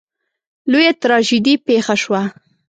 لویه 0.71 0.93
تراژیدي 1.01 1.53
پېښه 1.67 1.95
شوه. 2.03 2.21